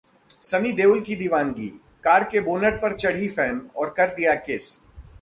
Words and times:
सनी 0.43 0.71
देओल 0.71 1.01
की 1.01 1.15
दीवानगी: 1.15 1.67
कार 2.03 2.23
के 2.23 2.41
बोनट 2.41 2.81
पर 2.81 2.93
चढ़ी 2.93 3.27
फैन 3.27 3.61
और 3.75 3.93
कर 3.97 4.15
दिया 4.15 4.35
किस 4.35 4.73